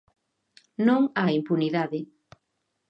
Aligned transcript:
Non 0.87 1.03
á 1.23 1.25
impunidade. 1.39 1.99